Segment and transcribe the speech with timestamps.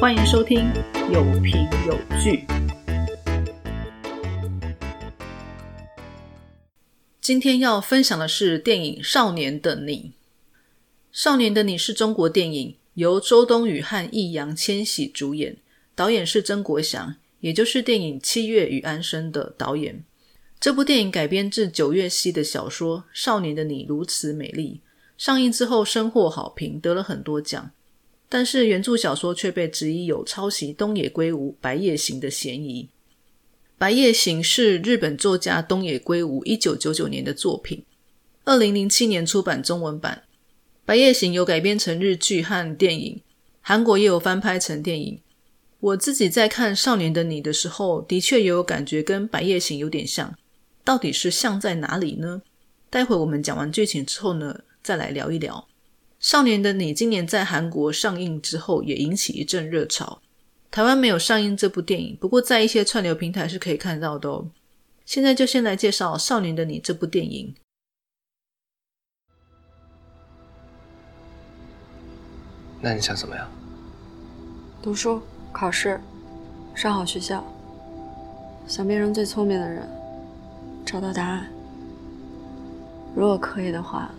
[0.00, 0.72] 欢迎收听
[1.12, 2.46] 有凭有据。
[7.20, 9.96] 今天要分享的是电影《少年的你》。
[11.12, 15.58] 《少年的你》是中国电影，由周冬雨和易烊千玺主演，
[15.94, 20.02] 导演是曾国祥，也就是电影《七月与安生》的导演。
[20.58, 24.80] 这部电影改编自九月溪的小说《少年的你如此美丽》，
[25.22, 27.72] 上映之后深获好评，得了很多奖。
[28.30, 32.84] 但是原著小说却被质疑有抄袭东野圭吾《白夜行》的嫌疑。
[33.76, 37.84] 《白夜行》是日本作家东野圭吾一九九九年的作品，
[38.44, 40.22] 二零零七年出版中文版。
[40.86, 43.20] 《白夜行》有改编成日剧和电影，
[43.60, 45.20] 韩国也有翻拍成电影。
[45.80, 50.36] 我自己在看《少年的你》的时候，的确也有感觉跟《白夜行》有点像。
[50.84, 52.42] 到底是像在哪里呢？
[52.88, 55.66] 待会我们讲完剧情之后呢，再来聊一聊
[56.20, 56.92] 《少年的你》。
[56.96, 60.20] 今年在韩国上映之后，也引起一阵热潮。
[60.70, 64.46] 台湾没有上映这部电影，不过在一些串流平台是可以看到的哦。
[65.06, 67.54] 现在就先来介绍《少年的你》这部电影。
[72.82, 73.50] 那你想怎么样？
[74.82, 75.20] 读书、
[75.52, 76.00] 考试、
[76.74, 77.44] 上好学校，
[78.68, 79.88] 想变成最聪明的人。
[80.86, 81.50] 找到答案，
[83.14, 84.10] 如果可以的话，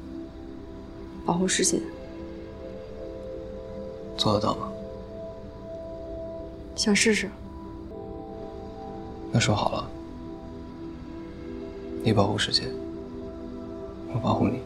[1.26, 1.80] 保护世界，
[4.18, 4.72] 做得到吗？
[6.76, 7.30] 想试试。
[9.32, 9.90] 那说好了，
[12.04, 12.64] 你保护世界，
[14.14, 14.60] 我保护你。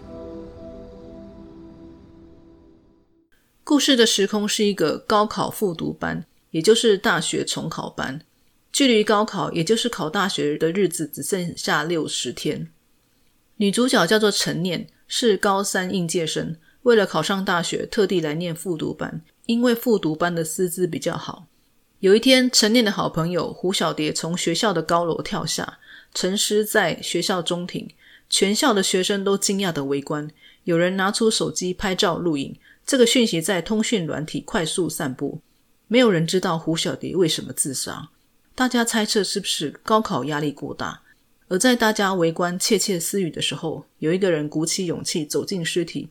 [3.64, 8.22] 故事的时空是一个高考复读班，也就是大学重考班。
[8.72, 12.69] 距离高考，也就是考大学的日子，只剩下六十天。
[13.58, 21.47] 女主角叫做陈念，是高三应届生，为了考上大学，特地来念复读班，因为复读班的师资比较好。
[22.00, 25.79] 有一天，陈念的好朋友胡小蝶从学校的高楼跳下，
[26.13, 27.90] 沉尸在学校中庭，
[28.29, 30.29] 全校的学生都惊讶的围观，
[30.66, 32.56] 有人拿出手机拍照录影。
[32.85, 35.41] 这个讯息在通讯软体快速散布，
[35.88, 38.09] 没有人知道胡小蝶为什么自杀。
[38.53, 41.02] 大家猜测是不是高考压力过大？
[41.47, 46.09] 而在大家围观窃窃私语的时候，有一个人鼓起勇气走进尸体，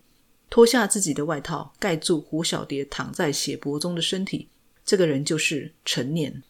[0.48, 4.48] 脱下自己的外套盖住胡小蝶躺在血泊中的身体。
[4.84, 6.42] 这个人就是陈念。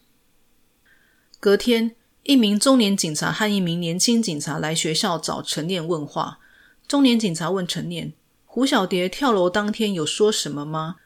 [1.40, 1.94] 隔天，
[2.24, 6.40] 一名中年警察和一名年轻警察来学校找陈念问话。
[6.86, 8.12] 中年警察问陈念
[8.44, 10.96] ：“胡小蝶跳楼当天有说什么吗？”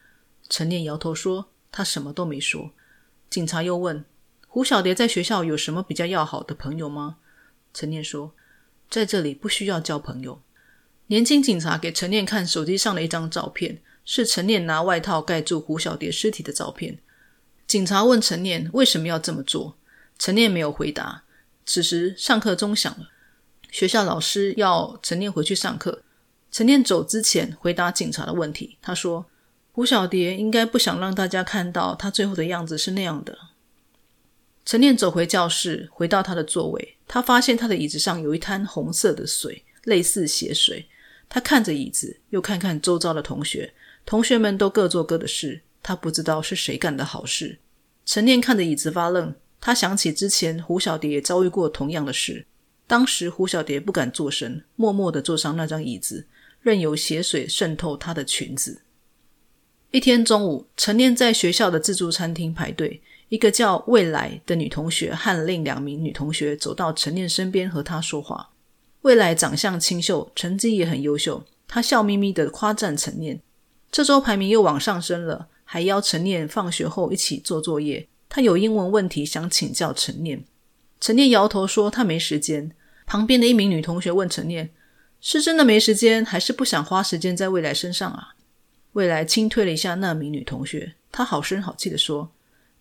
[0.49, 2.71] 陈念摇头说：“他什么都没说。”
[3.29, 4.03] 警察又问。
[4.47, 7.17] 胡小蝶在学校有什么比较要好的朋友吗？
[7.73, 8.33] 陈念说，
[8.89, 10.41] 在这里不需要交朋友。
[11.07, 16.99] 年轻警察给陈念看手机上的一张照片，是陈念拿外套盖住胡小蝶尸体的照片。
[17.65, 19.75] 警察问陈念为什么要这么做，
[20.17, 21.23] 陈念没有回答。
[21.65, 23.09] 此时上课钟响了，
[23.69, 26.03] 学校老师要陈念回去上课。
[26.51, 29.27] 陈念走之前回答警察的问题，他说
[29.71, 33.37] ：“胡小蝶应该不想让大家看到他最后的样子是那样的。”
[34.69, 36.95] 陈念走回教室，回到他的座位。
[37.07, 40.85] 他发现他的椅子上有一滩红色的水，类似血水。
[41.27, 43.73] 他看着椅子，又看看周遭的同学，
[44.05, 45.61] 同学们都各做各的事。
[45.81, 47.57] 他不知道是谁干的好事。
[48.05, 49.33] 陈念看着椅子发愣。
[49.59, 52.45] 他想起之前胡小蝶也遭遇过同样的事。
[52.85, 56.27] 当时胡小蝶不敢作声，默默地坐上那张椅子，
[56.61, 58.83] 任由血水渗透她的裙子。
[59.89, 63.01] 一天中午，陈念在学校的自助餐厅排队。
[63.29, 68.49] 一个叫未来的女同学和另两名女同学走到陈念身边和她说话。
[69.01, 71.43] 未来长相清秀，成绩也很优秀。
[71.67, 73.39] 她笑眯眯的夸赞陈念，
[73.91, 78.07] 这周排名又往上升了，还邀陈念放学后一起做作业。
[78.27, 80.43] 他有英文问题想请教陈念，
[80.99, 82.71] 陈念摇头说他没时间。
[83.05, 84.69] 旁边的一名女同学问陈念
[85.19, 88.35] ：“是真的没时间，还是不想花时间在未来身上啊？”
[88.93, 92.29] 未来轻推了一下那名女同学，她好声好气的说。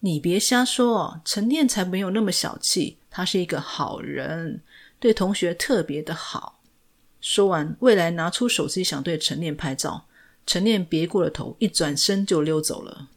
[0.00, 4.62] 你别瞎说，陈念才没有那么小气，他是一个好人，
[5.00, 6.60] 对同学特别的好。
[7.20, 10.06] 说完，未来拿出手机想对陈念拍照，
[10.46, 13.08] 陈念别过了头，一转身就溜走了。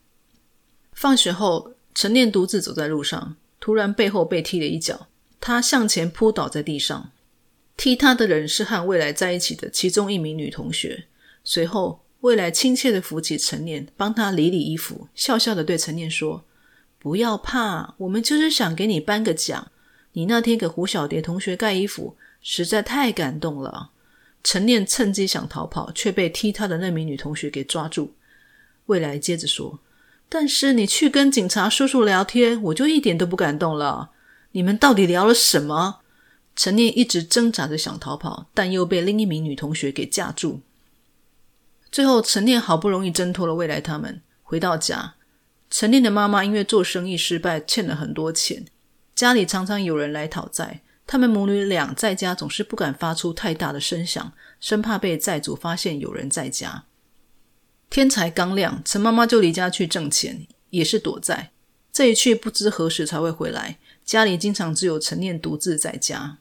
[0.94, 5.08] 放学后，陈念独自走在路上，突然背后被踢了一脚，
[5.40, 7.12] 他向前扑倒在地上。
[7.78, 11.06] 踢他的人是和未来在一起的其中一名女同学。
[11.44, 16.44] 随后，未来亲切的扶起陈念，帮他理理衣服，笑笑的对陈念说。
[17.02, 19.72] 不要怕，我们就是想给你颁个奖。
[20.14, 23.90] 你那天给胡小蝶同学盖衣服，实在太感动了。
[24.44, 28.14] 陈念趁机想逃跑，却被踢他的那名女同学给抓住。
[28.86, 29.80] 未来接着说
[30.30, 34.12] ：“但是你去跟警察叔叔聊天，我就一点都不感动了。
[34.52, 36.02] 你们到底聊了什么？
[36.56, 40.62] 陈念一直挣扎着想逃跑，但又被另一名女同学给架住。
[41.92, 45.16] 最后，陈念好不容易挣脱了未来他们，回到家。
[45.72, 48.66] 陈念的妈妈因为做生意失败，欠了很多钱，
[49.16, 50.82] 家里常常有人来讨债。
[51.08, 56.84] 他们母女俩在家总是不敢发出太大的声响，生怕被债主发现有人在家。
[57.90, 61.52] 天才刚亮，陈妈妈就离家去挣钱，也是躲债。
[61.94, 66.38] 这一去不知何时才会回来，家里经常只有陈念独自在家。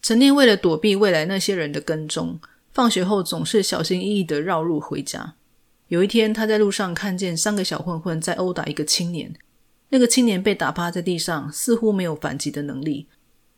[0.00, 2.40] 陈念为了躲避未来那些人的跟踪，
[2.72, 5.34] 放学后总是小心翼翼地绕路回家。
[5.88, 9.32] 有一天，他在路上看见三个小混混在殴打一个青年，
[9.90, 13.06] 那个青年被打趴在地上，似乎没有反击的能力。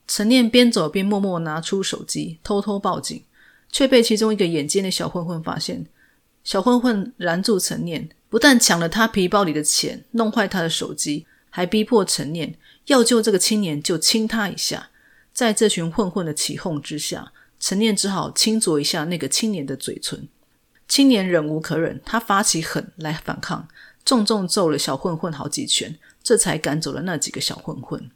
[0.07, 3.23] 陈念边走边默默拿出手机，偷偷报警，
[3.71, 5.87] 却被其中一个眼尖的小混混发现。
[6.45, 12.55] 小混混拦住陈念，不但抢了他皮包里的钱，弄坏他的手机，还逼迫陈念
[12.87, 14.91] 要救这个青年就亲他一下。
[15.33, 20.29] 在这群混混的起哄之下，陈念只好轻啄一下那个青年的嘴唇。
[20.89, 23.69] 青年忍无可忍，他发起狠来反抗，
[24.05, 28.11] 重重揍了小混混好几拳，这才赶走了那几个小混混。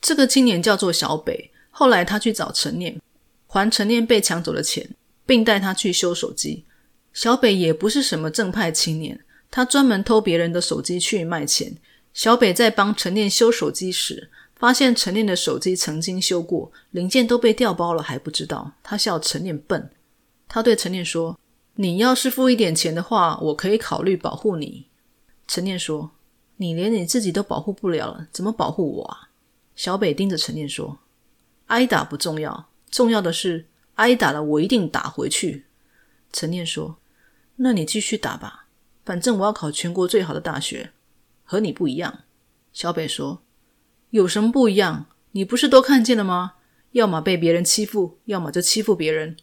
[0.00, 3.00] 这个青年叫做小北，后来他去找陈念，
[3.46, 4.88] 还陈念被抢走的钱，
[5.26, 6.64] 并带他去修手机。
[7.12, 9.20] 小北也不是什么正派青年，
[9.50, 11.76] 他专门偷别人的手机去卖钱。
[12.14, 18.72] 小北在帮陈念修手机时，发现陈念的手机曾经修过，零件都被调包了还不知道。
[18.82, 19.90] 他笑陈念笨。
[20.48, 21.38] 他对陈念说
[21.80, 24.86] ：“你要是付一点钱的话，我可以考虑保护你。”
[25.46, 26.10] 陈念说
[26.58, 29.28] ：“你连你自己都保护不了了，怎么保护我啊？”
[29.76, 30.98] 小北盯着陈念说
[31.68, 35.66] ：“挨打不重要，重要的是挨打了，我一定打回去。”
[36.32, 36.96] 陈念说。
[37.60, 38.66] 那你继续打吧，
[39.04, 40.92] 反正我要考全国最好的大学，
[41.42, 42.20] 和你不一样。
[42.72, 43.42] 小北说
[44.10, 45.06] ：“有什么不一样？
[45.32, 46.54] 你不是都看见了吗？
[46.92, 49.36] 要么被别人欺负，要么就欺负别人。”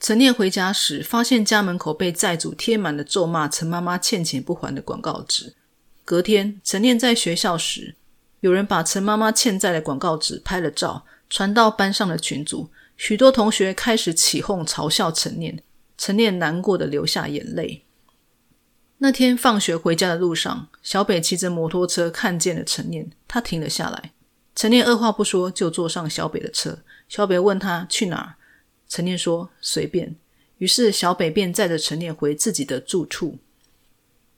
[0.00, 5.54] 陈念回家时，发现家门口被债主贴满了咒骂陈妈妈欠钱不还的广告纸。
[6.04, 7.96] 隔天，陈念在学校时，
[8.40, 15.62] 有人把陈妈妈欠债的广告纸拍了照，传到班上的群组，许多同学开始起哄嘲笑陈念。
[15.98, 17.84] 陈念难过的流下眼泪。
[18.98, 24.12] 那天放学回家的路上，小北骑着摩托车看见了陈念，他停了下来。
[24.54, 26.78] 陈念二话不说就坐上小北的车。
[27.08, 28.34] 小北问他去哪儿，
[28.88, 30.16] 陈念说随便。
[30.58, 33.38] 于是小北便载着陈念回自己的住处。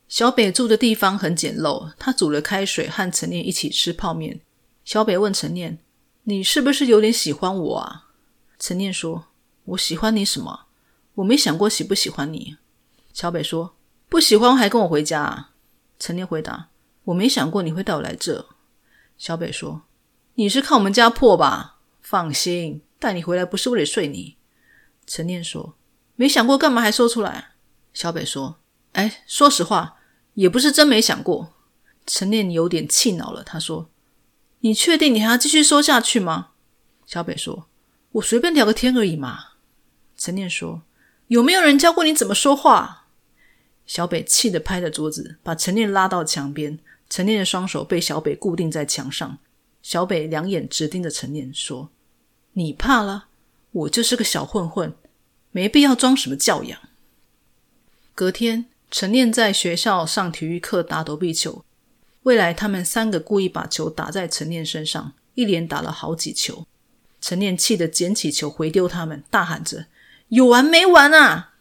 [0.07, 4.41] 小北住的地方很简陋，他煮了开水和陈念一起吃泡面。
[4.85, 5.79] 小北问陈念
[6.25, 8.09] ：“你是不是有点喜欢我啊？”
[8.59, 9.29] 陈念说
[9.65, 10.67] ：“我喜欢你什么？”
[11.15, 12.57] 我没想过喜不喜欢你，
[13.13, 13.75] 小北说
[14.09, 15.23] 不喜欢还跟我回家。
[15.23, 15.51] 啊。
[15.99, 16.69] 陈念回答
[17.05, 18.47] 我没想过你会带我来这。
[19.19, 19.83] 小北说
[20.35, 21.79] 你是看我们家破吧？
[22.01, 24.37] 放心，带你回来不是为了睡你。
[25.13, 25.75] 陈念说
[26.15, 27.55] 没想过干嘛还说出来？
[27.93, 28.61] 小北说
[28.93, 29.97] 哎，说实话
[30.35, 31.53] 也不是真没想过。
[32.07, 33.91] 陈念有点气恼了，他说
[34.61, 36.51] 你确定你还要继续说下去吗？
[37.07, 37.67] 小北说
[38.13, 39.55] 我随便聊个天而已嘛。
[40.17, 40.83] 陈念说。
[41.27, 43.07] 有没有人教过你怎么说话？
[43.87, 46.79] 小北气得拍着桌子，把陈念拉到墙边。
[47.09, 49.39] 陈念的双手被小北固定在墙上。
[49.83, 51.91] 小北两眼直盯着陈念，说
[52.55, 53.27] ：“你怕了？
[53.71, 54.93] 我就是个小混混，
[55.53, 56.81] 没必要装什么教养。”
[58.15, 61.65] 隔天，陈念在学校上体育课打躲避球。
[62.25, 66.67] 未来他们三个故意把球打在陈念身上，一连打了好几球。
[67.21, 69.87] 陈念气得捡起球回丢他们，大喊着。
[70.29, 71.55] 有完没完啊！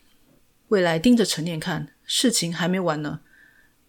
[0.68, 3.22] 未来盯着陈念看，事情还没完呢。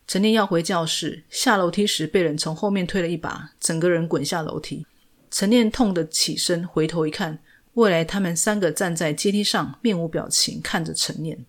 [0.06, 4.86] 陈念要回教室，下楼梯时被人从后面推了一把，整个人滚下楼梯。
[5.30, 7.40] 陈念痛得起身，回头一看，
[7.74, 11.44] 未来他们三个站在阶梯上，面无表情看着陈念。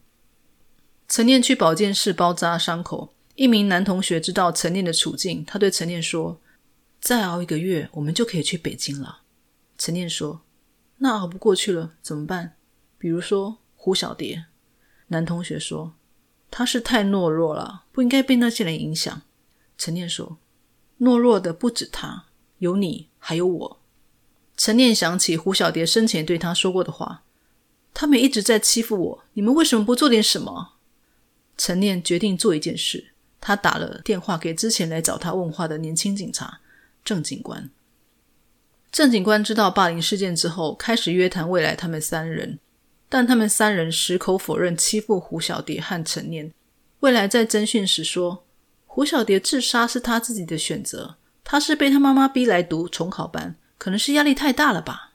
[1.08, 3.14] 陈念去保健室包扎伤口。
[3.36, 6.40] 一名男同学知道陈念的处境，他对陈念说
[7.02, 9.22] ：“再熬一个月，我们就可以去北京了。”
[9.78, 10.42] 陈念说
[11.00, 12.58] ：“那熬不过去了怎么办？”
[13.00, 14.46] 比如说胡小蝶，
[15.08, 15.96] 男同学说
[16.52, 19.22] 他是太懦弱了，不应该被那些人影响。
[19.78, 20.38] 陈念说，
[21.00, 22.26] 懦弱的不止他，
[22.60, 23.81] 有你，还有我。
[24.64, 27.24] 陈念想起胡小蝶生前对他说过的话，
[27.96, 30.74] 他们一直在欺负我，你们为什么不做点什么？
[31.58, 33.08] 陈念决定做一件事，
[33.40, 36.60] 他打了电话给之前来找他问话的年轻警察
[37.04, 37.72] 郑警官。
[38.92, 42.60] 郑警官知道霸凌事件之后，开始约谈未来他们三人。
[43.10, 46.54] 但他们三人矢口否认欺负胡小蝶和陈念。
[47.00, 48.46] 未来在侦讯时说，
[48.86, 55.14] 胡小蝶自杀是他自己的选择，他是被他妈妈逼来读重考班，可能是压力太大了吧。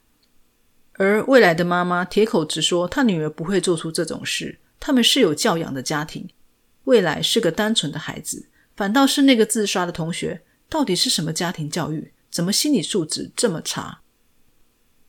[0.94, 6.28] 而未来的妈妈铁口直说，她女儿不会做出这种事，他们是有教养的家庭，
[6.82, 12.12] 未来是个单纯的孩子，反倒是那个自杀的同学，到底是什么家庭教育？
[12.28, 14.00] 怎么心理素质这么差？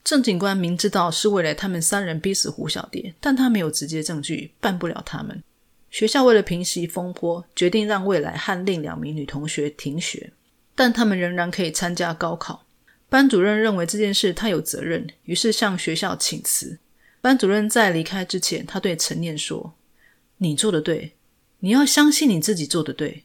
[0.04, 5.44] 郑警官明知道是未来他们三人逼死胡小蝶，但他没有直接证据，办不了他们。
[5.90, 10.32] 学校为了平息风波，决定让未来和另两名女同学停学，
[10.76, 12.67] 但他们仍然可以参加高考。
[13.10, 16.80] 班主任认为这件事他有责任，于是向学校请辞。
[17.22, 19.74] 班主任在离开之前，他对陈念说
[20.38, 21.14] ：“你做的对，
[21.60, 23.24] 你要相信你自己做的对。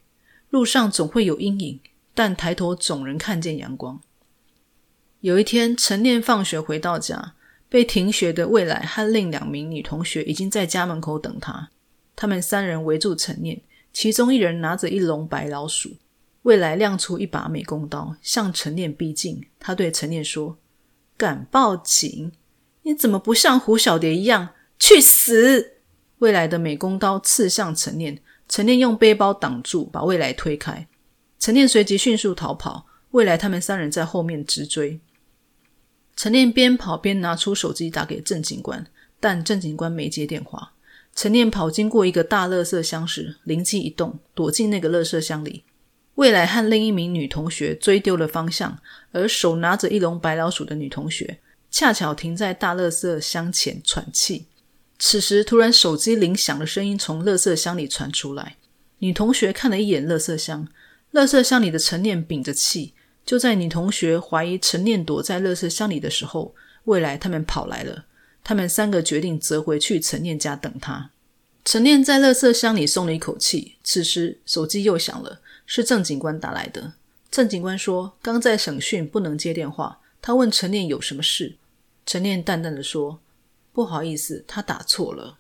[0.51, 1.81] 路上总会有阴影，
[2.15, 4.01] 但抬头总能看见阳光。”
[5.21, 7.35] 有一天，陈念放学回到家，
[7.69, 11.71] 被停学的未来和另两名女同学已经在家门口等他。
[12.15, 13.61] 他们三人围住陈念，
[13.93, 15.97] 其中一人拿着一笼白老鼠。
[16.43, 19.47] 未来亮出一把美工刀，向陈念逼近。
[19.59, 20.59] 他对陈念说
[21.17, 22.33] ：“敢报警？
[22.83, 25.75] 你怎么不像胡小蝶一样去死？”
[26.19, 30.89] 未来的美工刀刺向陈念，陈念用背包挡住，把未来推开。
[31.39, 35.01] 陈念随即迅速逃跑，未来他们三人在后面直追。
[36.15, 38.87] 陈念边跑边拿出手机打给郑警官，
[39.19, 40.75] 但郑警官没接电话。
[41.15, 45.65] 陈念跑经过一个大垃圾箱时，灵机一动，躲进那个垃圾箱里。
[46.17, 48.79] 未来和另一名女同学追丢了方向，
[49.13, 51.39] 而手拿着一笼白老鼠的女同学
[51.71, 54.47] 恰巧停在大垃圾箱前喘气。
[54.99, 58.57] 此时，突然手机铃响的声音从垃圾箱里传出来。
[58.99, 60.69] 女同学看了一眼垃圾箱，
[61.13, 62.95] 垃圾箱里的陈念屏着气。
[63.25, 66.55] 就在女同学怀疑陈念躲在垃圾箱里的时候，
[66.85, 68.05] 未来他们跑来了。
[68.45, 71.11] 他们三个决定折回去陈念家等他。
[71.65, 73.77] 陈念在垃圾箱里松了一口气。
[73.85, 75.41] 此时手机又响了，
[75.75, 76.93] 是郑警官打来的。
[77.31, 81.57] 郑警官说：“刚在审讯，不能接电话。”他问陈念有什么事。
[82.05, 83.21] 陈念淡淡的说
[83.73, 85.39] ：“不好意思，他打错了。”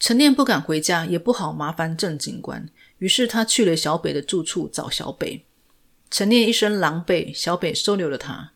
[0.00, 5.44] 陈念不敢回家，也不好麻烦郑警官，于是他去了小北的住处找小北。
[6.10, 8.52] 陈念一身狼狈，小北收留了他。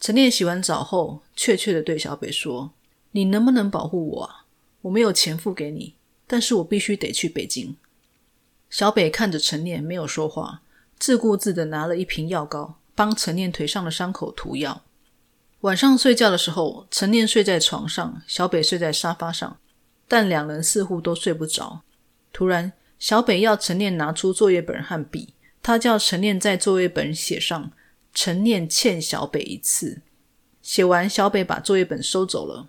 [0.00, 2.72] 陈念洗完澡后，怯怯的对小北说
[3.12, 4.46] ：“你能不能保护我啊？
[4.80, 5.96] 我没有钱付给你，
[6.26, 7.76] 但是我必须得去北京。”
[8.68, 10.62] 小北看着陈念，没有说话，
[10.98, 14.82] 自顾自的拿了一瓶药膏，帮陈念腿上的伤口涂药。
[15.60, 19.58] 晚上睡觉的时候，陈念睡在床上，小北睡在沙发上，
[20.06, 21.82] 但两人似乎都睡不着。
[22.32, 25.34] 突然，小北要陈念拿出作业本和笔。
[25.62, 27.72] 他叫陈念在作业本写上
[28.14, 30.02] “陈念欠小北一次”。
[30.62, 32.68] 写完，小北把作业本收走了。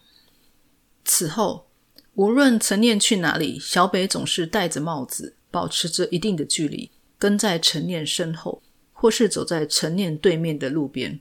[1.06, 1.68] 此后，
[2.16, 8.62] 无论陈念去哪里，小北总是戴着帽子，保持着一定的距离，跟在陈念身后，
[8.94, 11.20] 或是走在陈念对面的路边。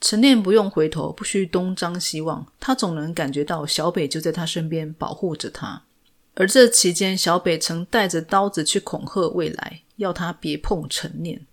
[0.00, 5.82] 陈念不用回头，不需东张西望，他总能感觉到小北就在他身边保护着他。
[6.34, 9.80] 而这期间，小北曾带着刀子去恐吓未来。
[9.96, 11.46] 要他别碰陈念。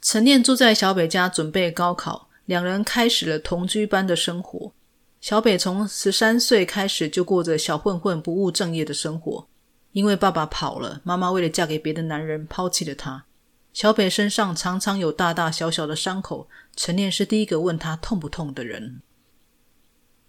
[0.00, 4.72] 陈念住在小北家，准备高考，两人开始了同居般的生活。
[5.20, 9.48] 小北从十三岁开始就过着小混混、不务正业的生活，
[9.96, 13.24] 因为爸爸跑了，妈妈为了嫁给别的男人抛弃了他。
[13.72, 19.00] 小北身上常常有大大小小的伤口，陈念是第一个问他痛不痛的人。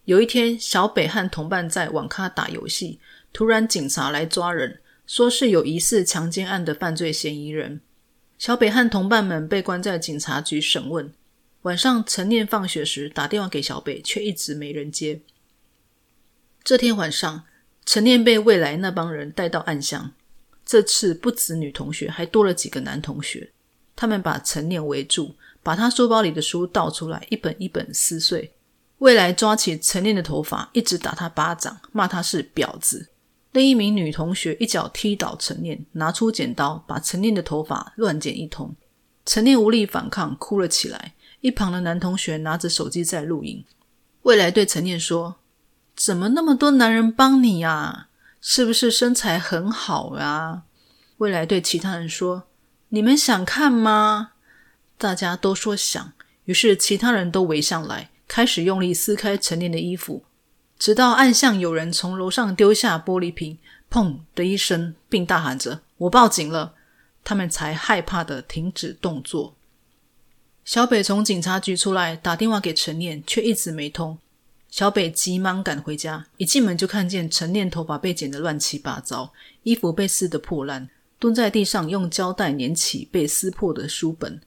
[0.05, 3.01] 有一天，小北和同伴在网咖打游戏，
[3.33, 4.79] 突然警察来抓人。
[5.05, 7.81] 说是有疑似强奸案的犯罪嫌疑人，
[8.37, 11.11] 小北和同伴们被关在警察局审问。
[11.63, 15.19] 晚上，陈念放学时打电话给小北，却一直没人接。
[16.63, 17.43] 这天晚上，
[17.87, 20.11] 陈念被未来那帮人带到暗巷，
[20.65, 23.53] 这次不止女同学，还多了几个男同学。
[23.95, 28.51] 他们把陈念围住，把他书包里的书倒出来，一本一本撕碎。
[28.97, 33.07] 未来抓起陈念的头发，一直打他巴掌，骂他是婊子。
[33.53, 38.75] 另一名女同学一脚踢倒陈念，拿出剪刀把陈念的头发乱剪一通。
[39.25, 41.13] 陈念无力反抗，哭了起来。
[41.39, 43.63] 一旁的男同学拿着手机在录影。
[44.23, 45.37] 未来对陈念说
[45.97, 48.07] ：“怎么那么多男人帮你呀？
[48.39, 50.61] 是不是身材很好呀？”
[51.17, 52.43] 未来对其他人说
[52.89, 54.33] ：“你们想看吗？”
[54.97, 56.13] 大家都说想。
[56.45, 60.23] 于是其他人都围上来，开始用力撕开陈念的衣服。
[60.79, 63.57] 直到暗巷有人从楼上丢下玻璃瓶，
[63.91, 66.75] 砰的一声，并大喊着“我报警了”，
[67.25, 69.55] 他们才害怕的停止动作。
[70.63, 74.19] 小北从警察局出来，打电话给陈念，却一直没通。
[74.77, 84.39] 小北急忙赶回家，一进门就看见陈念头发被剪得乱七八糟，衣服被撕得破烂，蹲在地上用胶带粘起被撕破的书本。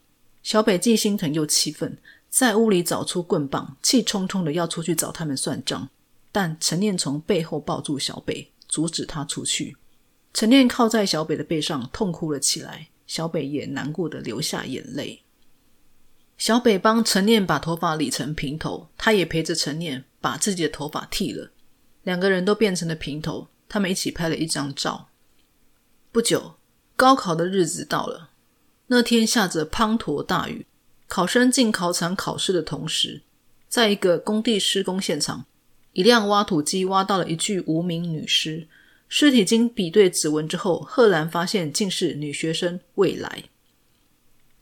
[0.45, 5.89] 小北既心疼又气愤，在屋里找出棍棒，气冲冲的要出去找他们算账。
[6.31, 9.77] 但陈念从背后抱住小北，阻止他出去。
[10.33, 12.87] 陈念靠在小北的背上，痛哭了起来。
[13.09, 15.23] 小北也难过的流下眼泪。
[16.41, 21.51] 小北帮陈念把头发理成平头，他也陪着陈念把自己的头发剃了。
[22.03, 23.49] 两个人都变成了平头。
[23.69, 25.11] 他们一起拍了一张照。
[26.11, 26.55] 不久，
[26.97, 28.31] 高考的日子到了。
[28.87, 30.65] 那天下着滂沱大雨。
[31.07, 33.21] 考生进考场考试的同时，
[33.69, 35.45] 在一个工地施工现场。
[35.93, 38.67] 一辆挖土机挖到了一具无名女尸，
[39.09, 43.45] 尸体经比对指纹之后，赫然发现竟是女学生未来。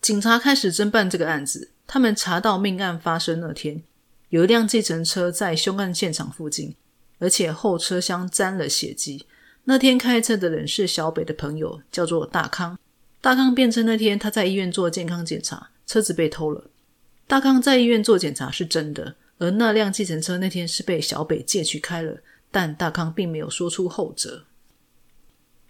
[0.00, 3.82] 警察开始侦办这个案子，他们查到命案发生那天，
[4.30, 6.74] 有一辆计程车在凶案现场附近，
[7.18, 9.26] 而且后车厢沾了血迹。
[9.64, 12.78] 那天开车的人是小北的朋友，叫做大康。
[13.20, 16.64] 大康辩称那天他在医院做健康检查，车子被偷了。
[17.26, 19.16] 大康在医院做检查是真的。
[19.40, 22.18] 而那辆计程车那天是被小北借去开了，
[22.50, 24.44] 但大康并没有说出后者。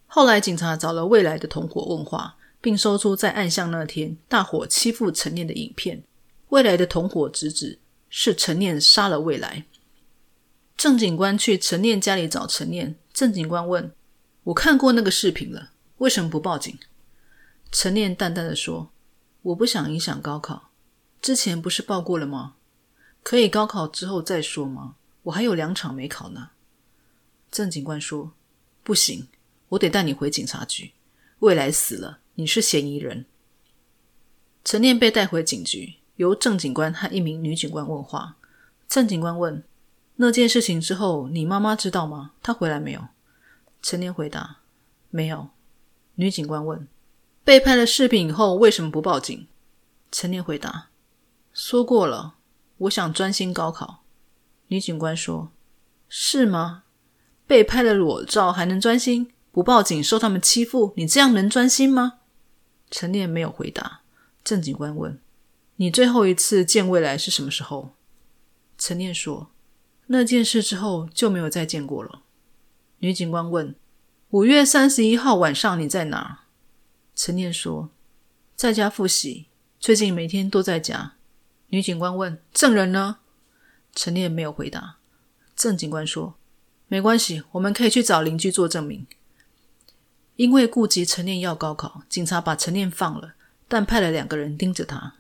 [0.06, 6.02] 后来警察找了未来的同伙问话，并搜出在暗巷那天大伙欺负陈念的影片。
[6.48, 9.64] 未来的同伙直指是陈念杀了未来。
[10.76, 13.92] 郑警官去陈念家里找陈念，郑警官问
[14.44, 16.78] ：“我看过那个视频了，为什么不报警？”
[17.70, 18.90] 陈念淡淡的说
[19.42, 20.70] ：“我不想影响高考，
[21.20, 22.54] 之前不是报过了吗？”
[23.22, 24.94] 可以高考之后再说吗？
[25.24, 26.50] 我还有两场没考呢。
[27.50, 28.32] 郑警官说
[28.82, 29.28] ：“不行，
[29.70, 30.92] 我得带你回警察局。
[31.40, 33.26] 未来死了，你是嫌疑人。”
[34.64, 38.36] 陈念被带回警局，由郑警官和一名女警官问话。
[38.88, 39.64] 郑警官问
[40.16, 42.32] ：“那件事情之后，你妈妈知道吗？
[42.42, 43.08] 她回来没有？”
[43.82, 44.58] 陈念回答
[45.10, 45.48] ：“没有。”
[46.14, 46.86] 女警官问
[47.44, 49.46] ：“被拍了视频以后，为什么不报警？”
[50.12, 50.88] 陈念回答
[51.52, 52.36] ：“说过了。”
[52.78, 54.04] 我想专心高考。
[54.68, 55.50] 女警官说
[56.08, 56.84] ：“是吗？
[57.46, 59.32] 被拍了裸照还能专心？
[59.50, 62.20] 不报警受他们欺负，你这样能专心吗？”
[62.90, 64.00] 陈念没有回答。
[64.44, 65.20] 郑警官问
[65.76, 67.94] ：“你最后一次见未来是什么时候？”
[68.78, 69.50] 陈念说
[70.08, 72.22] ：“那件事之后就没有再见过了。”
[73.00, 73.74] 女警官问
[74.30, 76.44] ：“五月三十一号晚上你在哪？”
[77.14, 77.90] 陈念说
[78.56, 79.46] ：“在家复习，
[79.78, 81.14] 最近每天都在家。”
[81.68, 83.18] 女警官问：“证人呢？”
[83.94, 84.96] 陈念没有回答。
[85.54, 86.36] 郑警官说
[86.88, 89.06] ：“没关系，我们可以去找邻居做证明。”
[90.38, 93.34] 因为顾及陈念要高考，警察把陈念放了，
[93.66, 95.14] 但派了两个人盯着他。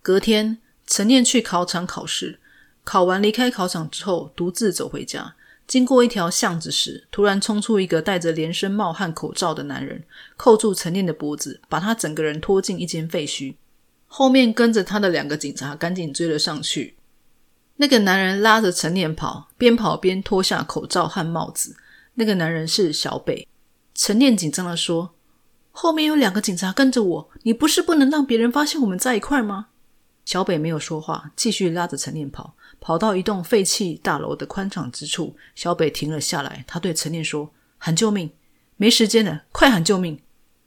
[0.00, 2.38] 隔天，陈念去考场考试，
[2.84, 5.34] 考完离开考场之后，独自走回家。
[5.66, 10.04] 经过一条巷子时，突然冲出一个戴着连身帽和口罩的男人，
[10.36, 13.56] 扣住陈念的脖子，把他整个人拖进一间废墟。
[14.06, 16.94] 后面跟着他的两个警察赶紧追了上去。
[17.78, 21.74] 那个男人拉着陈念跑，边跑边脱下口罩和帽子。
[22.14, 23.48] 那个男人是小北。
[23.94, 25.14] 陈念紧张的说
[25.72, 29.68] ：“后面有两个警察跟着我，你不是不能让别人发现我们在一块吗？”
[30.24, 32.54] 小北没有说话，继续拉着陈念跑。
[32.80, 36.64] 跑到一栋废弃大楼的宽敞之处，小北停了下来。
[36.66, 38.30] 他对陈念说：“喊救命！
[38.76, 40.20] 没时间了，快喊救命！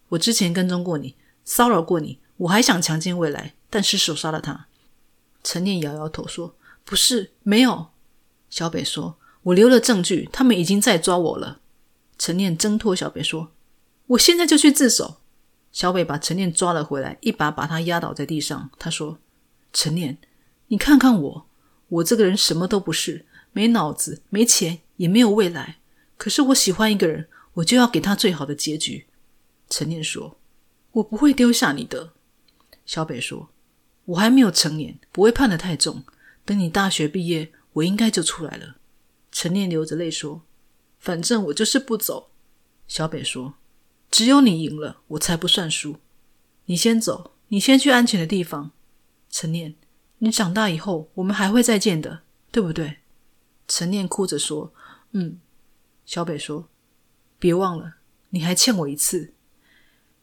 [0.09, 4.67] 我之前跟踪过你，骚扰过你。”我还想强奸未来，但失手杀了他。
[5.43, 7.87] 陈念摇摇头说：“不是，没有。”
[8.49, 11.61] 小北说：“我留了证据，他们已经在抓我了。”
[12.23, 13.51] 陈念挣脱小北说
[14.07, 15.17] ：“我现在就去自首。”
[15.73, 18.71] 小北把陈念抓了回来，一把把他压倒在地上。
[18.79, 19.19] 他说
[19.73, 20.17] ：“陈念，
[20.67, 21.45] 你看看我，
[21.89, 25.79] 我这个人什么都不是，没脑子，没钱，也没有未来。
[26.15, 29.05] 可是我喜欢一个人，我就要给他最好的结局。”
[29.69, 30.37] 陈念说
[30.93, 32.13] ：“我不会丢下你的。”
[32.87, 33.49] 小北说
[34.05, 36.05] ：“我还没有成年，不会判得太重。
[36.45, 38.77] 等你大学毕业，我应该就出来了。”
[39.29, 40.43] 陈念流着泪说
[41.03, 42.31] ：“反正我就是不走。”
[42.87, 43.55] 小北说
[44.09, 45.97] ：“只有你赢了，我才不算输。
[46.67, 48.71] 你先走，你先去安全的地方。”
[49.29, 49.75] 陈念
[50.19, 52.21] ：“你长大以后，我们还会再见的，
[52.53, 52.99] 对不对？”
[53.67, 54.73] 陈念哭着说
[55.11, 55.39] ：“嗯。”
[56.05, 56.69] 小北说
[57.37, 57.95] ：“别忘了，
[58.29, 59.33] 你还欠我一次。”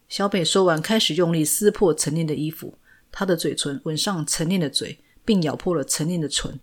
[0.08, 2.78] 小北说完，开始用力撕破陈念的衣服，
[3.12, 6.58] 他的嘴唇吻上陈念的嘴，并咬破了陈念的唇。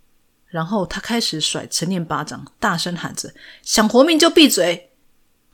[0.48, 4.92] 然后他开始甩陈念巴掌，大声喊着：“想活命就闭嘴！”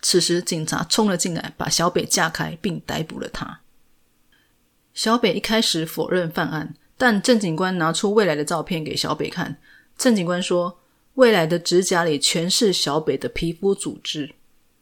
[0.01, 3.61] 此时，警察冲了进来，把小北架开，并逮捕了他。
[4.93, 9.57] 小北一开始否认犯案，但郑警官拿出未来的照片给小北看，
[9.97, 10.79] 郑警官说
[11.15, 14.35] ：“未来的指甲里全是小北的皮肤组织。”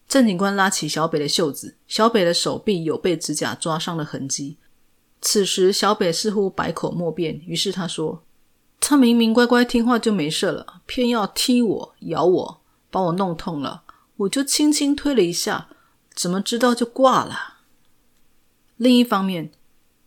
[0.10, 4.58] 郑警官拉起小北的袖子，小北的手臂有被指甲抓伤的痕迹。
[5.22, 8.24] 此时，小北似乎百口莫辩，于是他说
[8.82, 13.84] ：“他明明乖乖听话就没事了，偏要踢我、咬我，把我弄痛了，
[14.18, 15.70] 我就轻轻推了一下，
[16.14, 17.60] 怎么知道就挂了？”
[18.76, 19.52] 另一方面，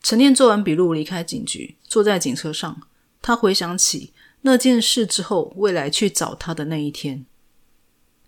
[0.03, 2.83] 陈念做完笔录离开警局，坐在警车上，
[3.23, 7.25] 他回想起那件事之后，未来去找他的那一天。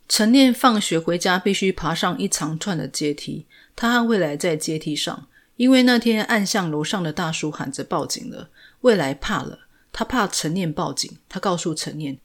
[0.09, 5.27] 陈念放学回家必须爬上一长串的阶梯，他和未来在阶梯上。
[5.57, 8.51] 因为那天暗巷楼上的大叔喊着报警了，
[8.83, 9.61] 未来怕了，
[9.99, 11.11] 他怕陈念报警。
[11.27, 12.19] 他告诉陈念，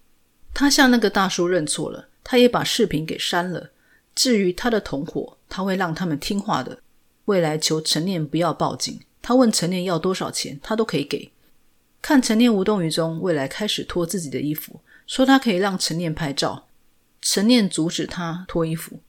[0.54, 3.70] 他向那个大叔认错了，他也把视频给删了。
[4.14, 6.80] 至于他的同伙，他会让他们听话的。
[7.26, 11.32] 未来求陈念不要报警，他问陈念要多少钱，他都可以给。
[12.02, 16.68] 看陈念无动于衷，未来开始脱自己的衣服，说他可以让陈念拍照。
[17.22, 19.00] 陈念阻止他脱衣服，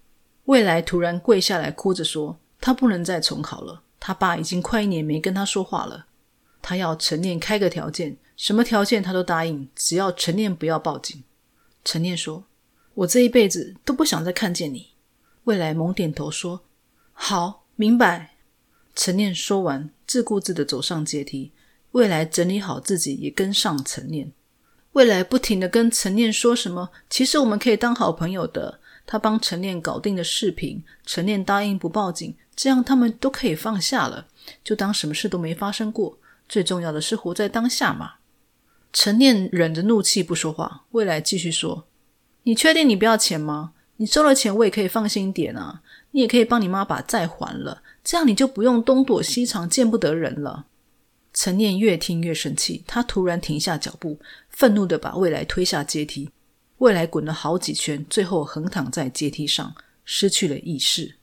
[0.44, 3.82] 未来突然跪下来哭着说，他不能再重考了。
[3.98, 6.06] 他爸已经快一年没跟他说话了，
[6.60, 11.22] 他要陈念开个条件，什么条件他都答应，只要陈念不要报警。
[11.84, 12.44] 陈念说
[12.94, 14.88] ：“我这一辈子都不想再看见你。”
[15.44, 16.62] 未来猛点头说
[17.12, 18.34] ：“好，明白。”
[18.94, 21.52] 陈念说完，自顾自的走上阶梯。
[21.92, 24.32] 未来整理好自己，也跟上陈念。
[24.92, 32.34] 未来不停的跟陈念说什么：“其实我们可以当好朋友的。”他帮陈念搞定了视频，陈念答应不报警。
[32.54, 34.28] 这样他们都可以放下了，
[34.62, 36.18] 就当什么事都没发生过。
[36.48, 38.14] 最重要的是活在当下嘛。
[38.92, 40.84] 陈念忍着怒气不说话。
[40.90, 41.86] 未来继续说
[42.44, 43.72] ：“你确定你不要钱吗？
[43.96, 45.82] 你收了钱，我也可以放心点啊。
[46.10, 50.66] 你也可以帮你妈把债还了，这样你就不用东躲西藏，见不得人了。”
[51.32, 54.18] 陈念越听越生气，他突然停下脚步，
[54.50, 56.28] 愤怒的把未来推下阶梯。
[56.78, 59.74] 未来滚了好几圈，最后横躺在阶梯上，
[60.04, 61.14] 失去了意识。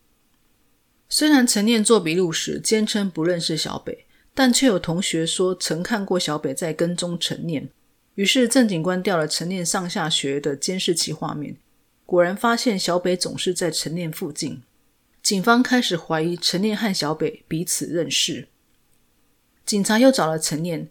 [1.09, 4.05] 虽然陈念做笔录时坚称不认识小北，
[4.39, 7.67] 但却有同学说曾看过小北在跟踪陈念。
[8.15, 11.57] 于是郑警官调了陈念上下学的监视器画面，
[12.05, 14.61] 果然发现小北总是在陈念附近。
[15.21, 18.47] 警方开始怀疑陈念和小北彼此认识。
[19.65, 20.87] 警察又找了陈念，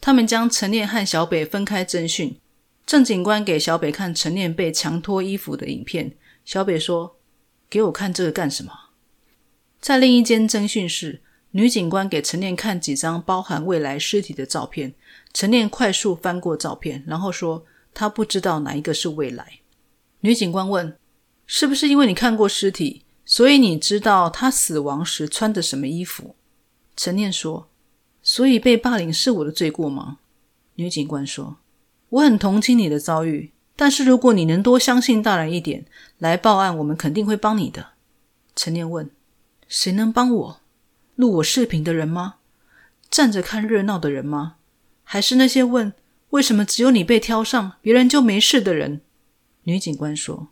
[0.00, 2.38] 他们将陈念和小北分开侦讯。
[2.86, 6.12] 郑警官给小北看陈念被强脱衣服的影片，
[6.44, 7.16] 小北说
[7.68, 8.72] ：“给我看这个干什么？”
[9.82, 11.22] 在另一间侦讯室，
[11.56, 14.92] 女警官给陈念看几张包含未来尸体的照片。
[15.32, 17.64] 陈念快速翻过照片，然后说
[17.94, 19.60] ：“他不知道哪一个是未来。”
[20.22, 20.96] 女警官问
[21.46, 26.34] ：“是不是因为你看过尸体，所以你知道他死亡时穿的什么衣服？”
[26.96, 27.68] 陈念说
[28.20, 30.18] ：“所以被霸凌是我的罪过吗？”
[30.74, 31.58] 女警官说
[32.10, 35.86] ：“我很同情你的遭遇，但是如果你能多相信大人一点，
[36.18, 37.90] 来报案，我们肯定会帮你的。”
[38.56, 39.08] 陈念问。
[39.66, 40.60] 谁能帮我
[41.16, 42.36] 录我视频的人吗？
[43.08, 44.56] 站着看热闹的人吗？
[45.04, 45.92] 还是那些问
[46.30, 49.00] 为什么只有你被挑上，别人就没事的人？
[49.64, 50.48] 女警官说：“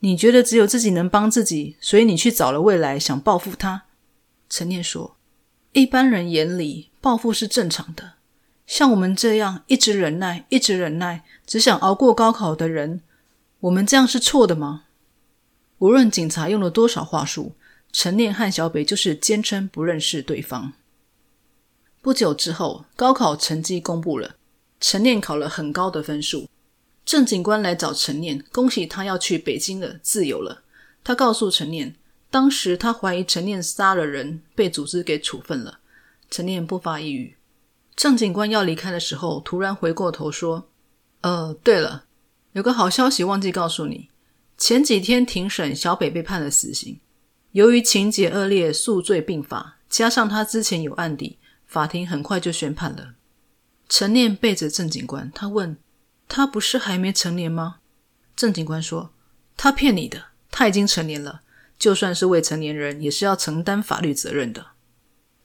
[0.00, 3.82] 你觉得只有自己能帮自己，所以你去找了未来，想报复他。”
[4.48, 5.16] 陈念说
[5.72, 8.14] ：“一般人眼里，报复是正常的。
[8.66, 13.02] 像我们这样一直忍耐、一直忍耐，只想熬过高考的人，
[13.60, 14.84] 我们这样是错的吗？
[15.78, 17.52] 无论警察用了多少话术。”
[17.98, 20.74] 陈念和小北就是坚称不认识对方。
[22.02, 24.36] 不久之后，高考成绩公布了，
[24.78, 26.46] 陈念考了很高的分数。
[27.06, 30.62] 郑警官来找陈念，恭喜他要去北京了，自由了。
[31.02, 31.96] 他告诉陈念，
[32.30, 35.78] 当时他怀疑陈念杀了人，被组织给处分了。
[36.30, 37.38] 陈念不发一语。
[37.94, 40.68] 郑警官要离开的时候，突然回过头说
[41.22, 42.04] ：“呃，对了，
[42.52, 44.10] 有个好消息忘记告诉你，
[44.58, 47.00] 前几天庭审，小北被判了死刑。”
[47.56, 53.14] 由于情节恶劣、数罪并罚，加上他之前有案底，法庭很快就宣判了。
[53.88, 55.78] 陈念背着郑警官，他问
[56.28, 57.76] ：“他不是还没成年吗？”
[58.36, 59.10] 郑警官说
[59.56, 61.40] ：“他骗你的，他已经成年了。
[61.78, 64.66] 就算是未成年人，也是要承担法律责任的。”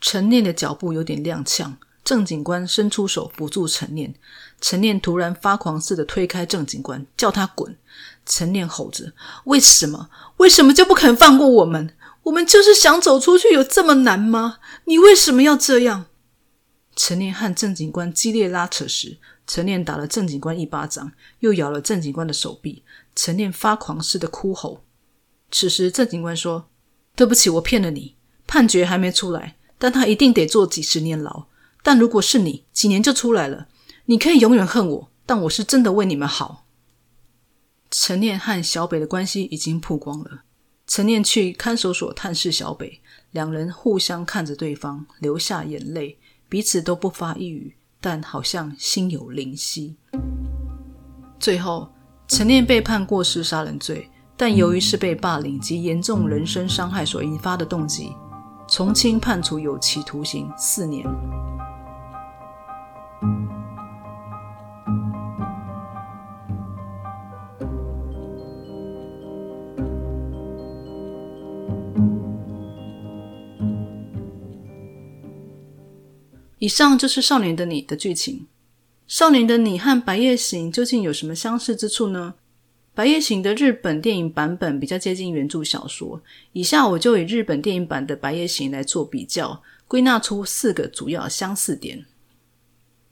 [0.01, 4.13] 陈念的脚步有点踉跄，郑警官伸出手扶住陈念。
[4.59, 7.77] 陈念突然发狂似的推开郑警官，叫他滚。
[8.25, 9.13] 陈念吼着
[9.45, 10.09] ：“为什么？
[10.35, 14.59] 为什么就不肯放过我们？”我们就是想走出去，有这么难吗？
[14.85, 16.05] 你为什么要这样？
[16.95, 22.83] 陈念和郑警官激烈拉扯时，陈念打了郑警官一巴掌，又咬了郑警官的手臂。
[23.15, 24.83] 陈念发狂似的哭吼。
[25.49, 26.69] 此时，郑警官说
[27.15, 28.15] ：“对不起，我骗了你。
[28.45, 31.47] 判决还没出来，但他一定得坐几十年牢。
[31.81, 33.67] 但如果是你，几年就出来了。
[34.05, 36.65] 你可以永远恨我，但我是真的为你们好。
[37.89, 40.43] 陈念和小北的关系已经曝光了。
[40.93, 42.99] 陈念去看守所探视小北，
[43.31, 46.17] 两人互相看着对方，流下眼泪，
[46.49, 49.95] 彼此都不发一语，但好像心有灵犀。
[51.39, 51.89] 最后，
[52.27, 58.11] 陈念被判过失杀人罪，但由于是被霸凌及严重人身伤害所引发的动机，
[58.67, 61.07] 从轻判处有期徒刑四年。
[76.61, 78.35] 以上就是《少年的你》的剧情。
[79.07, 82.35] 《少年的你》和《白夜行》究竟有什么相似之处呢？
[82.93, 86.21] 《白夜行》的日本电影版本比较接近原著小说。
[86.53, 92.05] 以下我就以日本电影版的《白夜行》来做比较，归纳出四个主要相似点。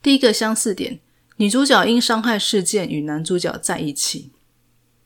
[0.04, 1.00] 第一个相似点，
[1.38, 4.30] 女主角因伤害事件与男主角在一起。《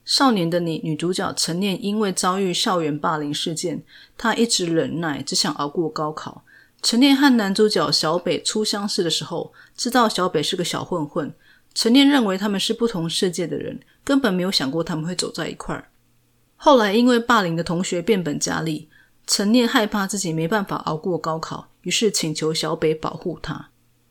[0.04, 3.82] 少年的你》女主角陈念因为遭遇校园霸凌事件，
[4.18, 6.44] 她一直忍耐，只想熬过高考。
[6.84, 11.34] 陈念和男主角小北初相识的时候，知道小北是个小混混。
[11.74, 15.88] 陈念认为他们是不同世界的人，根本没有想过他们会走在一块儿。
[16.58, 18.90] 后来因为霸凌的同学变本加厉，
[19.26, 23.70] 陈念害怕自己没办法熬过高考，于是请求小北保护他。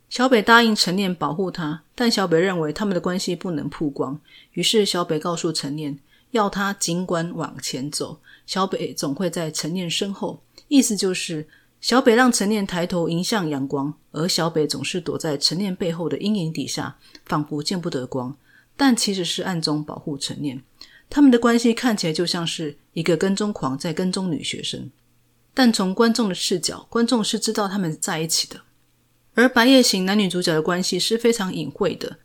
[0.08, 4.18] 小北答应陈念保护他，但小北认为他们的关系不能曝光，
[4.52, 5.98] 于是小北告诉陈念，
[6.30, 10.42] 要他尽管往前走，小北总会在陈念身后。
[10.68, 11.46] 意思就是。
[11.82, 18.36] 小北让陈念抬头迎向阳光，而小北总是躲在陈念背后的阴影底下，仿佛见不得光，
[18.76, 20.62] 但其实是暗中保护陈念。
[21.10, 24.92] 他们的关系看起来就像是一个跟踪狂在跟踪女学生，
[25.52, 28.60] 但从观众的视角，观众是知道他们在一起的。
[29.34, 32.18] 而《白夜行》男女主角的关系是非常隐晦的，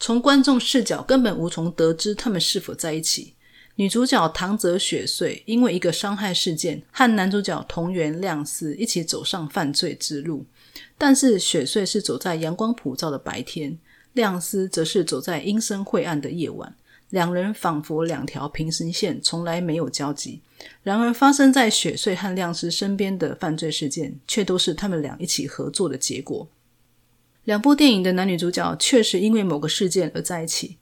[0.00, 3.34] 从观众视角根本无从得知他们是否在一起。
[3.76, 10.46] 女主角唐泽雪穗因为一个伤害事件，和男主角同源亮司一起走上犯罪之路。
[10.96, 13.76] 但是雪穗是走在阳光普照的白天，
[14.12, 16.76] 亮司则是走在阴森晦暗的夜晚。
[17.10, 20.40] 两人仿佛两条平行线，从来没有交集。
[20.82, 26.48] 然而，发生在雪穗和亮司身边的犯罪事件，却都是他们俩一起合作的结果。
[27.44, 30.78] 两部电影的男女主角确实因为某个事件而在一起。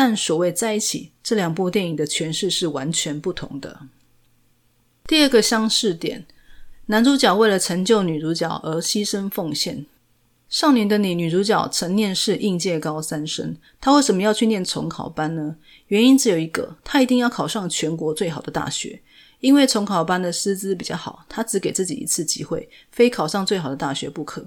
[0.00, 3.80] 但所谓在一起，这两部电影的诠释是完全不同的。
[5.08, 6.24] 第二个相似点，
[6.86, 9.86] 男主角为了成就女主角而牺牲奉献。
[10.48, 15.56] 少年的你，女主角陈念是应届高三生，她为什么要去念重考班呢？
[15.88, 19.02] 原因只有一个，她一定要考上全国最好的大学。
[19.40, 24.46] 因为重考班的师资比较好，她只给自己一次机会，非考上最好的大学不可。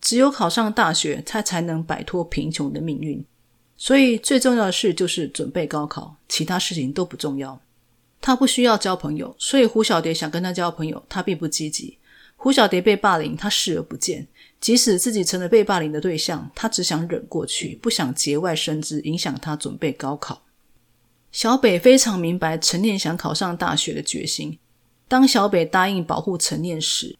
[0.00, 3.24] 只有考上大学，她才能摆脱贫穷的命运。
[3.80, 7.58] 所以最重要的事就是准备高考，其他事情都不重要。
[8.20, 11.96] 他不需要交朋友，所以胡小蝶想跟他交朋友，他并不积极。
[12.36, 14.26] 胡小蝶被霸凌，他视而不见。
[14.60, 20.42] 即使自己成了被霸凌的对象，他只想忍过去，不想节外生枝，影响他准备高考。
[21.30, 24.58] 小北非常明白陈念想考上大学的决心。
[25.06, 27.16] 当小北答应保护陈念时，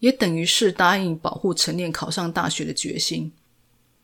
[0.00, 3.32] 也等于是答应保护陈念考上大学的决心。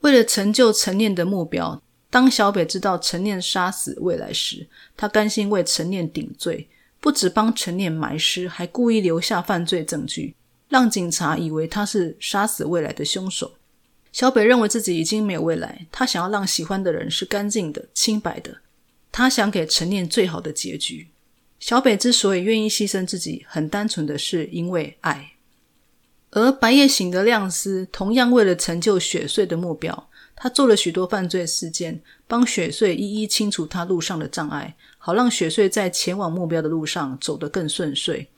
[0.01, 1.83] 为了成就陈念的目标。
[2.11, 4.66] 当小北知道陈念杀死未来时，
[4.97, 6.66] 他甘心为陈念顶罪，
[7.01, 10.35] 不止帮陈念埋尸，还故意留下犯罪证据，
[10.68, 13.53] 让警察以为他是杀死未来的凶手。
[14.11, 18.57] 小北认为自己已经没有未来，他想要让喜欢的人是干净的、清白的，
[19.12, 21.09] 他想给陈念最好的结局。
[21.61, 25.33] 小北之所以愿意牺牲自己，很单纯的是因为爱。
[26.31, 30.08] 而白夜行的亮司同样为了成就雪穗的目标。
[30.40, 38.29] 他做了许多犯罪事件，帮雪穗一一清除他路上的障碍，好让雪穗在前往目标的路上走得更顺遂。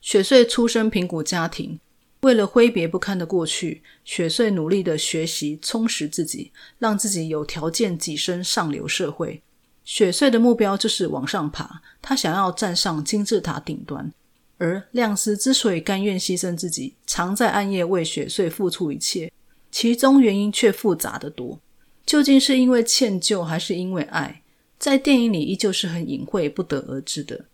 [0.00, 1.78] 雪穗出身贫苦家庭，
[2.22, 9.42] 为了挥别不堪的过去，雪穗努力的学习，充实自己，让自己有条件跻身上流社会。
[9.84, 14.10] 雪穗的目标就是往上爬，他想要站上金字塔顶端。
[14.58, 19.30] 而亮司之所以甘愿牺牲自己，常在暗夜为雪穗付出一切。
[19.72, 21.58] 其中原因却复杂的多，
[22.04, 24.42] 究竟是因为歉疚还是因为爱，
[24.78, 27.46] 在电影里依旧是很隐晦、不得而知的。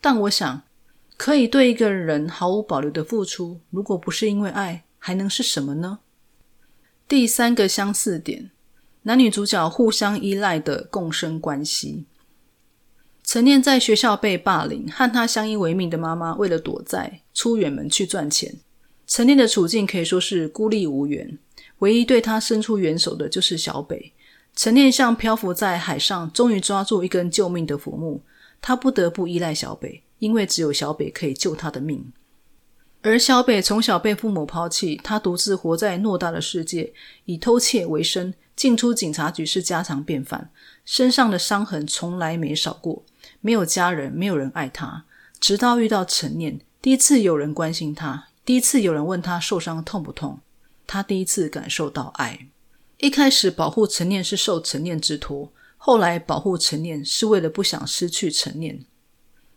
[0.00, 0.62] 但我想，
[1.18, 5.98] 可以对一个人毫无保留的付出，如果不是因为爱，还能是什么呢？
[7.06, 8.50] 第三个相似点，
[9.02, 12.06] 男女主角互相依赖的共生关系。
[13.22, 18.56] 陈念在学校被霸凌，和他相依为命的妈妈为了躲债，出远门去赚钱。
[19.06, 21.38] 陈念的处境可以说是孤立无援。
[21.78, 24.12] 唯一对他伸出援手的就是小北。
[24.56, 28.20] 陈念像漂浮在海上，终于抓住一根救命的浮木，
[28.60, 32.12] 他不得不依赖小北，因为只有小北可以救他的命。
[33.02, 36.92] 而小北从小被父母抛弃，他独自活在偌大的世界，
[37.26, 40.50] 以偷窃为生，进出警察局是家常便饭，
[40.84, 43.04] 身上的伤痕从来没少过。
[43.40, 45.04] 没有家人，没有人爱他，
[45.38, 50.40] 直到遇到陈念，第一次有人关心他，第一次有人问他受伤痛不痛，
[50.88, 52.48] 他第一次感受到爱。
[52.96, 58.84] 一开始保护陈念是受陈念之托，后来保护陈念是为了不想失去陈念。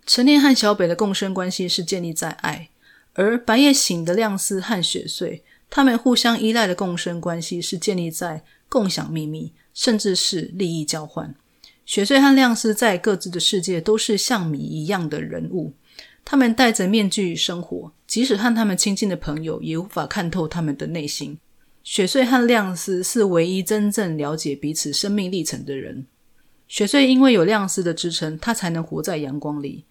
[0.06, 2.70] 陈念和小北的共生关系是建立在爱。
[3.14, 11.36] 而白夜醒的亮丝和雪穗，他们互相依赖的共生关系是建立在共享秘密，甚至是利益交换。
[11.86, 15.74] 雪穗和亮丝在各自的世界都是像米一样的人物，
[16.24, 21.38] 他们戴着面具生活，即使和他们亲近的朋友也无法看透他们的内心。
[21.84, 26.06] 雪穗和亮丝是唯一真正了解彼此生命历程的人。
[26.68, 29.84] 雪穗因为有亮丝的支撑，他才能活在阳光里。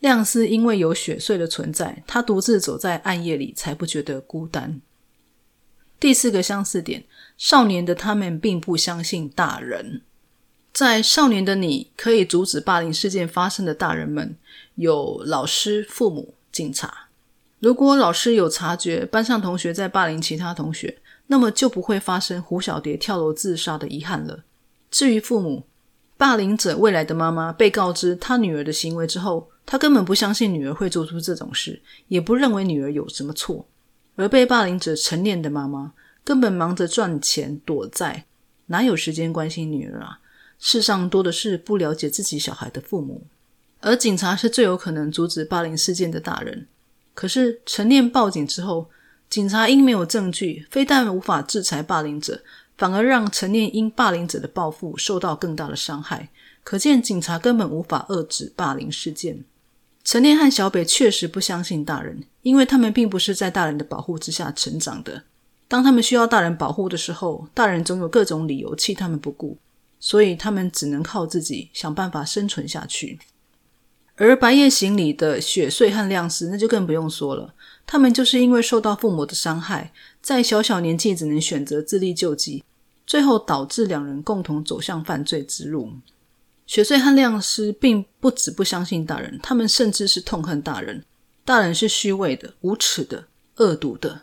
[0.00, 4.80] 亮丝因为有雪穗的存在，他独自走在暗夜里，才不觉得孤单。
[6.00, 7.04] 第四个相似点，
[7.38, 10.02] 少年的他们并不相信大人。
[10.72, 14.36] 在少年的你可以阻止霸凌事件发生的大人们，
[14.76, 17.08] 有老师、父母、警察。
[17.58, 24.44] 如果老师有察觉班上同学在霸凌其他同学，那么就不会发生胡小蝶跳楼自杀的遗憾了。
[24.90, 25.64] 至于父母，
[26.16, 29.50] 霸凌者未来的妈妈被告知她女儿的行为之后。
[29.68, 33.66] 她根本不相信女儿会做出这种事，也不认为女儿有什么错。
[34.14, 38.26] 而被霸凌者陈念的妈妈根本忙着赚钱躲债，
[38.66, 40.20] 哪有时间关心女儿啊？
[40.60, 43.26] 世上多的是不了解自己小孩的父母。
[43.86, 46.66] 而警察是最有可能阻止霸凌事件的大人。
[47.14, 48.90] 可是陈念报警之后，
[49.30, 52.42] 警察因没有证据，非但无法制裁霸凌者，
[52.76, 56.28] 反而让陈念因霸凌者的报复受到更大的伤害。
[56.64, 59.44] 可见警察根本无法遏制霸凌事件。
[60.02, 65.22] 陈念和小北确实不相信大人，因为他们并不是在大人的保护之下成长的。
[65.68, 69.56] 当他们需要大人保护的时候，大人总有各种理由弃他们不顾，
[70.00, 73.20] 所以他们只能靠自己想办法生存下去。
[74.16, 77.52] 而《白夜行》里的雪穗和亮司，那就更不用说了。
[77.86, 82.64] 他们就是因为受到父母的伤害，在小小年纪只能选择自力救济，
[83.06, 85.92] 最后导致两人共同走向犯罪之路。
[86.66, 91.04] 雪穗和亮司并不止不相信大人，他们甚至是痛恨大人。
[91.44, 93.26] 大人是虚伪的、无耻的、
[93.58, 94.22] 恶毒的。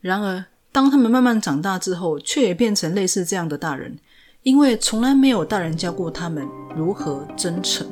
[0.00, 3.98] 然而，当他们慢慢长大之后，却也变成类似这样的大人，
[4.44, 7.86] 因为从来没有大人教过他们如何真诚。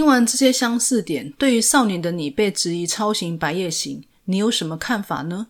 [0.00, 5.48] 听完这些相似点，对于少年的你被质疑抄袭《白夜行》，你有什么看法呢？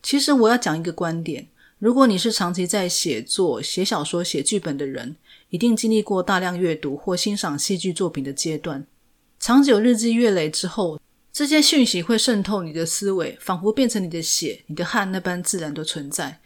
[0.00, 1.48] 其实我要讲一个观点：
[1.80, 5.16] 如果你是长期在写作、写小说、写剧本的人，
[5.48, 8.86] 一定经历过大量阅读或欣赏戏剧作品的阶段。
[9.40, 11.00] 长久日积月累之后，
[11.32, 16.38] 这些讯息会渗透你的思维，仿佛变成你的血、你的汗那般自然的存在。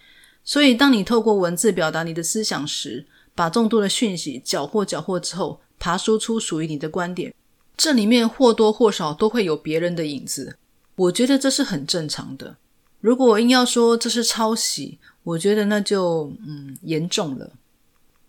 [0.43, 5.61] 所以，当你透过文字表达你的思想时，把众多的讯息搅和搅和之后。
[5.85, 7.35] 爬输出属于你的观点，
[7.77, 10.57] 这里面或多或少都会有别人的影子。
[10.97, 12.57] 我觉得这是很正常的。
[13.03, 17.51] 如果硬要说这是抄袭，我觉得那就嗯严重了。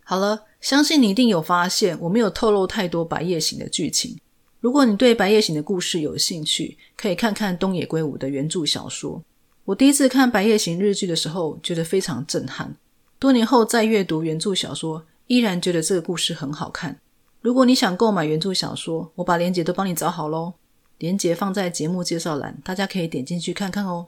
[0.04, 4.18] 好了，相信你一定有发现，我没有透露太多《白夜行》的剧情。
[4.60, 9.24] 如果你对《白夜行》的故事有兴趣，可以看看东野圭吾的原著小说。
[9.64, 12.76] 我第一次看《白夜行》日剧的时候，觉得非常震撼。
[13.18, 17.00] 多年后再阅读原著小说，依然觉得这个故事很好看。
[17.46, 20.54] 如果你想购买原著小说，我把链接都帮你找好喽，
[20.98, 24.08] 链接放在节目介绍栏，大家可以点进去看看哦。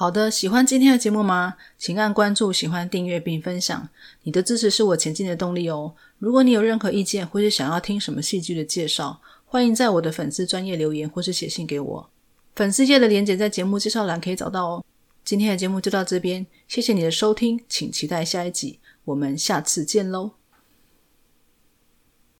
[0.00, 1.56] 好的，喜欢今天的节目吗？
[1.76, 3.88] 请按关注、喜欢、订阅并分享，
[4.22, 5.92] 你的支持是我前进的动力哦。
[6.20, 12.10] 如果你有任何意见，或是想要听什么戏剧的介绍，欢迎在我的粉丝专业留言，或是写信给我。
[12.54, 14.84] 粉丝页的连接在节目介绍栏可以找到哦。
[15.24, 20.37] 今天的节目就到这边，谢谢你的收听，请期待下一集，我们下次见喽。